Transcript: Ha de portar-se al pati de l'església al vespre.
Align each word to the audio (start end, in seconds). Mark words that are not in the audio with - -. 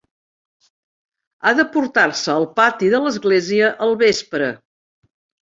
Ha 1.43 1.53
de 1.59 1.65
portar-se 1.75 2.33
al 2.37 2.47
pati 2.61 2.91
de 2.95 3.03
l'església 3.05 3.71
al 3.87 3.95
vespre. 4.01 4.51